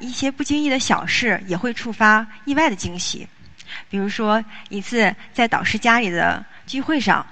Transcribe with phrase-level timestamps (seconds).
[0.00, 3.26] 一些不经意的小事也会触发意外的惊喜。
[3.90, 7.24] 比如说，一次在导师家里的聚会上，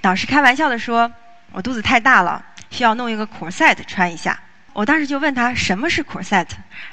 [0.00, 1.10] 导师开玩笑的说
[1.52, 4.38] ：“我肚子太大了，需要弄一个 corset 穿一下。”
[4.72, 6.46] 我当时就问他什么是 corset，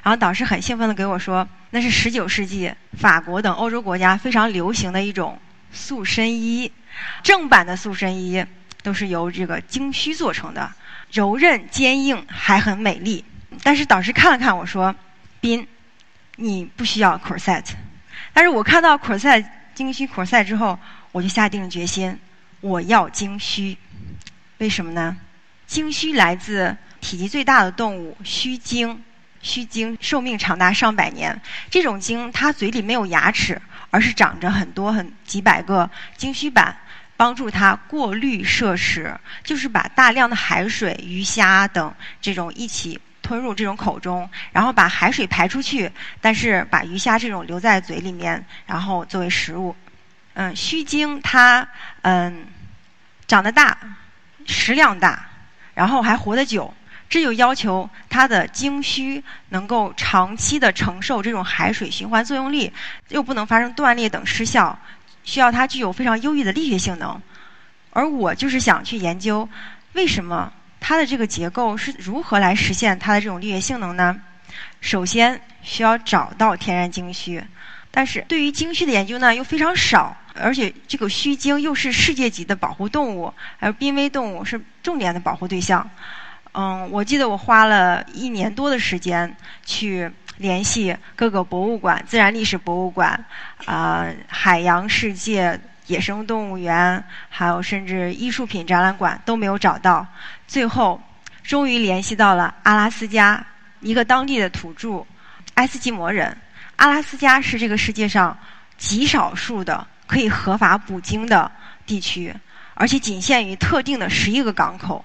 [0.03, 5.39] 然后导师很兴奋的给我说：“那是19世纪法国等欧洲国家非常流行的一种
[5.71, 6.71] 塑身衣，
[7.23, 8.45] 正版的塑身衣
[8.83, 10.71] 都是由这个精须做成的。”
[11.11, 13.25] 柔韧坚硬还很美丽，
[13.63, 14.95] 但是导师看了看我说
[15.41, 15.67] ：“斌，
[16.37, 17.65] 你不需要 corset。”
[18.31, 20.79] 但是我看到 corset 精须 corset 之后，
[21.11, 22.17] 我就下定了决心，
[22.61, 23.77] 我要精须。
[24.59, 25.17] 为什么呢？
[25.67, 29.03] 精须来自体积最大的动物须鲸，
[29.41, 31.41] 须鲸寿命长达上百年。
[31.69, 36.77] 这种鲸它嘴里没有牙齿，而是长着很多很几百个精须板。
[37.17, 42.99] 帮助它过滤摄食，就是把大量的海水、鱼虾等这种一起
[43.31, 49.73] 吞入这种口中，然后把海水排出去，但是把鱼虾这种留在嘴里面，然后作为食物。
[50.33, 51.65] 嗯，须鲸它
[52.01, 52.45] 嗯
[53.25, 53.77] 长得大，
[54.45, 55.29] 食量大，
[55.73, 56.73] 然后还活得久，
[57.07, 62.69] 这就要求它的鲸须能够长期的承受这种海水循环作用力，
[63.07, 64.77] 又不能发生断裂等失效。
[65.23, 67.21] 需要它具有非常优异的力学性能，
[67.91, 69.47] 而我就是想去研究
[69.93, 74.19] 为什么它的这个结构是如何来实现它的这种力学性能呢？
[74.81, 77.41] 首先需要找到天然鲸须，
[77.89, 85.89] 但是对于鲸须的研究呢又非常少，而且这个须鲸又是世界级的保护动物，而濒危动物是重点的保护对象。
[86.53, 89.33] 嗯，我记得我花了一年多的时间
[89.63, 90.11] 去。
[90.37, 93.13] 联系各个博物馆、自然历史博物馆、
[93.65, 95.59] 啊海洋世界、
[95.91, 100.07] 野生动物园，还有甚至艺术品展览馆都没有找到。
[100.47, 101.01] 最后，
[101.43, 103.45] 终于联系到了阿拉斯加
[103.81, 105.05] 一个当地的土著
[105.55, 106.35] 埃斯基摩人。
[106.77, 108.35] 阿拉斯加是这个世界上
[108.77, 111.51] 极少数的可以合法捕鲸的
[111.85, 112.33] 地区，
[112.73, 115.03] 而且仅限于特定的十一个港口。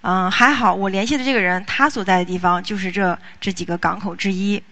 [0.00, 4.62] 嗯，还好，我联系的这个人，他所在的地方就是这这几个港口之一。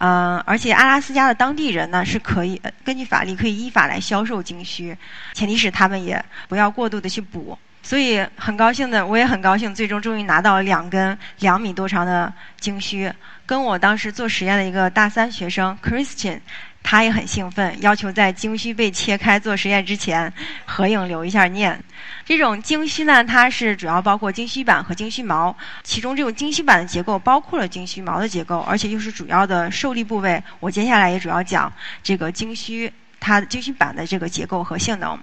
[0.00, 4.96] 嗯，而且阿拉斯加的当地人呢，是可以根据法律可以依法来销售鲸须，
[5.34, 7.58] 前提是他们也不要过度的去捕。
[7.82, 13.12] 所以很高兴的，我也很高兴，最终终于拿到了两根两米多长的鲸须，
[13.46, 16.40] 跟我当时做实验的一个大三学生 Christian。
[16.82, 20.32] 他也很兴奋，要求在鲸须被切开做实验之前
[20.64, 21.78] 合影留一下念。
[22.24, 30.42] 这种鲸须呢，它是主要包括鲸须板和鲸须毛，其中这种鲸须板的结构包括了鲸须毛的结构，而且又是主要的受力部位。
[30.58, 31.70] 我接下来也主要讲
[32.02, 35.18] 这个鲸须它鲸须板的这个结构和性能。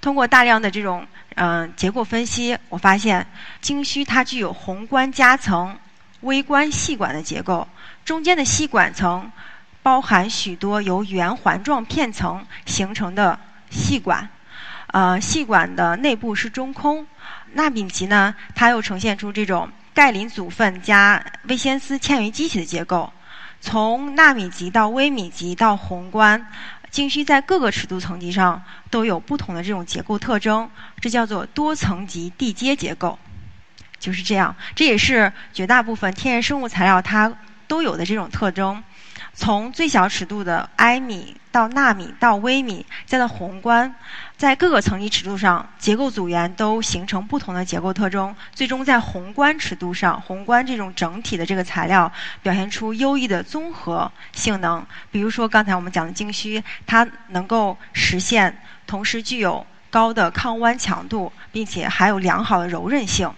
[0.00, 3.26] 通过大量的这种嗯结构分析，我发现
[3.60, 5.76] 鲸须它具有宏观夹层、
[6.20, 7.66] 微观细管的结构，
[8.04, 9.30] 中间的细管层。
[9.80, 13.38] 包含许多由圆环状片层形成的
[13.70, 14.28] 细管，
[14.88, 17.06] 呃，细管的内部是中空。
[17.54, 23.10] 纳米级呢，它又呈现出这种钙磷组分加微纤丝纤维基体的结构。
[23.62, 26.46] 从纳米级到微米级到宏观，
[26.90, 33.18] 鲸须在各个尺度层级上都有不同的这种结构特征，这叫做多层级地阶结构。
[33.98, 37.32] 就是这样，这也是绝大部分天然生物材料它
[37.66, 38.82] 都有的这种特征。
[39.34, 43.92] 从最小尺度的埃米到纳米到微米，再到宏观，
[44.36, 48.32] 在各个层级尺度上，结构组员都形成不同的结构特征。
[48.54, 52.12] 最终在宏观尺度上，宏观这种整体的这个材料
[52.44, 54.86] 表现出优异的综合性能。
[55.10, 63.28] 比如说刚才我们讲的晶须，它能够实现同时具有高的抗弯强度，并且还有良好的柔韧性。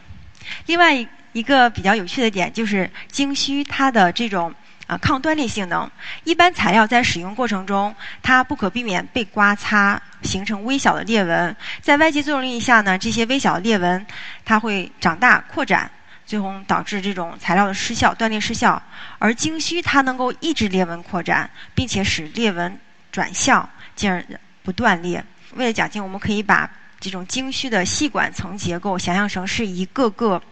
[0.67, 0.95] 另外
[1.33, 4.55] 一个比较有趣的点就是晶须它的这种。
[4.91, 5.89] 啊，抗断裂性能，
[6.25, 11.55] 一般材料在使用过程中，它不可避免被刮擦，形成微小的裂纹。
[11.81, 14.05] 在外界作用力下呢，这些微小的裂纹
[14.45, 15.89] 它会长大扩展，
[16.27, 18.83] 最终导致这种材料的失效、断裂失效。
[19.21, 22.77] 而鲸须它能够抑制裂纹扩展，并且使裂纹
[23.13, 24.25] 转向，进而
[24.65, 25.25] 不断裂。
[25.55, 30.43] 为了讲清，我们可以把这种鲸须的细管层结构想象成是一个个，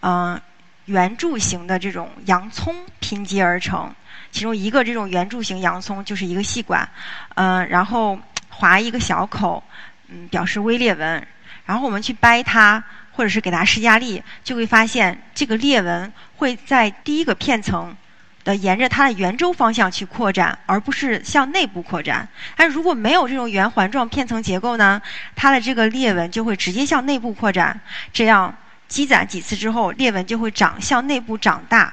[0.00, 0.40] 嗯。
[0.86, 3.90] 圆柱形的这种洋葱拼接而成，
[4.30, 6.88] 其中一个这种圆柱形洋葱就是一个细管，
[7.34, 8.18] 嗯，然后
[8.50, 9.62] 划一个小口，
[10.08, 11.26] 嗯，表示微裂纹。
[11.66, 12.82] 然后我们去掰它，
[13.12, 17.96] 或者是给它施加力，就会发现这个裂纹会在第一个片层
[18.44, 22.28] 的沿着它的圆周方向去扩展，而不是向内部扩展。
[22.54, 25.00] 但如果没有这种圆环状片层结构呢，
[25.34, 27.80] 它的这个裂纹就会直接向内部扩展，
[28.12, 28.54] 这样
[28.88, 31.92] 积攒几次之后，裂纹就会长向内部长大。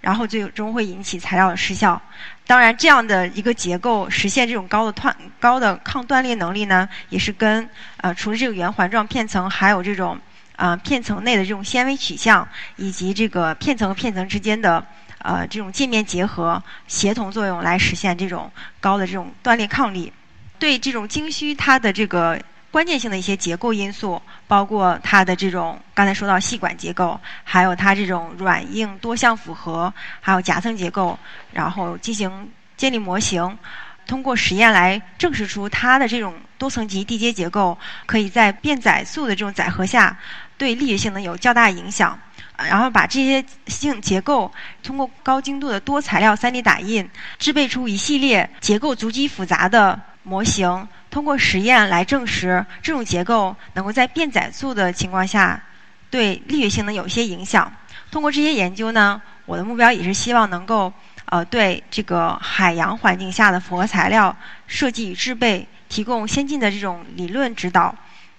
[0.00, 2.00] 然后最终会引起材料的失效。
[2.46, 10.18] 当然，这样的一个结构实现这种高的断高的抗断裂能力呢，也是跟呃除了这个圆环状片层，还有这种
[10.56, 14.82] 啊片层内的这种纤维取向，以及这个片层和片层之间的
[15.18, 18.50] 呃这种界面结合协同作用来实现这种
[18.80, 20.10] 高的这种断裂抗力。
[20.58, 22.40] 对这种晶须，它的这个。
[22.70, 31.18] 关键性的一些结构因素，包括它的这种刚才说到细管结构，还有它这种软硬多项复合，还有夹层结构，
[31.52, 33.58] 然后进行建立模型，
[34.06, 37.76] 通过实验来证实出它的这种多层级缔结结构
[38.06, 40.16] 可以在变载速的这种载荷下
[40.56, 42.18] 对力学性能有较大影响。
[42.56, 44.52] 然后把这些性结构
[44.82, 47.08] 通过高精度的多材料 3D 打印，
[47.38, 50.86] 制备出一系列结构足迹复杂的模型。
[51.10, 55.60] 通过实验来证实这种结构能够在变载速的情况下
[56.08, 57.72] 对力学性能有些影响。
[58.12, 60.92] 通过这些研究呢，我的目标也是希望能够
[61.24, 64.36] 呃对这个海洋环境下的复合材料
[64.68, 67.94] 设计与制备提供先进的这种理论指导。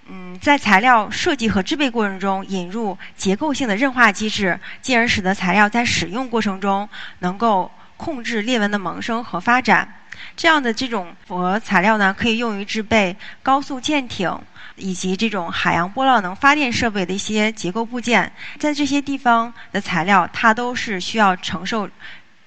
[0.08, 6.88] 嗯，在材料设计和制备过程中引入结构性的韧化机制，进而使得材料在使用过程中
[7.20, 9.94] 能够控制裂纹的萌生和发展。
[10.42, 14.36] 这样的这种复合材料呢，可以用于制备高速舰艇
[14.76, 18.34] 以及这种海洋波浪能发电设备的一些结构部件。
[18.58, 21.88] 在这些地方的材料，它都是需要承受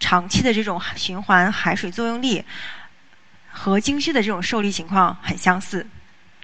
[0.00, 2.44] 长期的这种循环海水作用力，
[3.52, 5.86] 和晶须的这种受力情况很相似。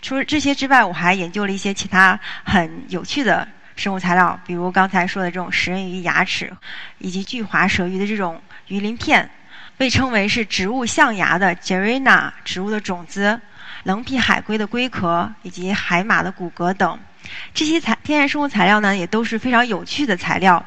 [0.00, 6.56] 除了这些之外，我还研究了一些其他很有趣的生物材料，比如刚才说的这种食人鱼牙齿，
[6.98, 9.28] 以及巨滑舌鱼的这种鱼鳞片。
[9.80, 13.40] 被称为是植物象牙的 Gerina 植物的种子，
[13.84, 16.98] 棱皮海龟的龟壳以及海马的骨骼等，
[17.54, 20.62] 这些材天然生物材料呢，也都是非常有趣的材料。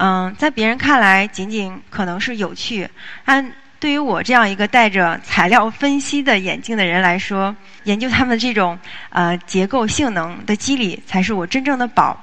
[0.00, 2.90] 嗯，在别人看来仅仅可能是有趣，
[3.24, 7.54] 但对于我这样一个戴着材料分析的眼镜的人来说，
[7.84, 8.76] 研究它们这种
[9.10, 12.20] 呃结构性能的机理才是我真正的宝。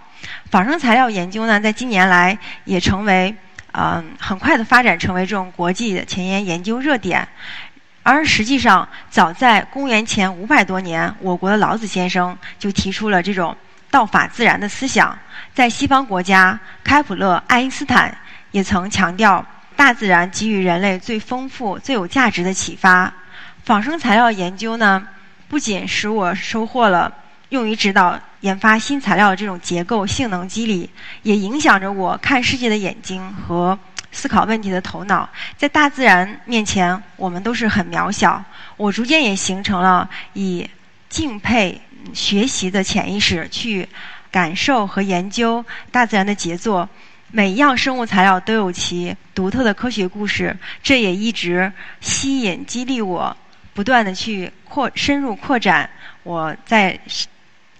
[0.51, 3.33] 仿生材料研究呢，在近年来也成为。
[3.73, 7.27] 嗯，很快的发展成为这种国际前沿研究热点，
[8.03, 13.57] 而实际上，早在公元前五百多年，我国的老子先生就提出了这种
[13.89, 15.17] 道法自然的思想。
[15.55, 18.15] 在西方国家，开普勒、爱因斯坦
[18.51, 19.43] 也曾强调，
[19.75, 23.11] 大自然给予人类最丰富、最有价值的启发。
[23.63, 25.07] 仿生材料研究呢，
[25.47, 27.11] 不仅使我收获了。
[27.53, 30.89] 用于指导研发新材料的这种结构性能机理，
[31.21, 33.77] 也影响着我看世界的眼睛和
[34.11, 35.29] 思考问题的头脑。
[35.55, 38.43] 在大自然面前，我们都是很渺小。
[38.75, 40.67] 我逐渐也形成了以
[41.09, 41.79] 敬佩、
[42.11, 43.87] 学习的潜意识去
[44.31, 46.89] 感受和研究大自然的杰作。
[47.29, 51.71] 每一样生物材料都有其独特的科学故事，这也一直
[52.01, 53.37] 吸引、激励我，
[53.75, 55.87] 不断的去扩深入扩展
[56.23, 56.99] 我在。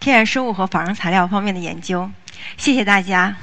[0.04, 2.10] 天然生物和仿生材料方面的研究，
[2.58, 3.34] 谢谢大家。